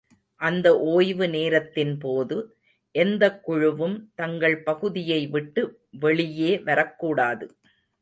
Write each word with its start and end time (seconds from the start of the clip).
அந்த 0.41 0.67
ஒய்வு 0.79 1.27
நேரத்தின்போது, 1.27 2.37
எந்தக் 2.95 3.43
குழுவும் 3.43 4.11
தங்கள் 4.15 4.63
பகுதியைவிட்டு 4.65 5.63
வெளியே 5.99 6.59
வரக்கூடாது. 6.59 7.47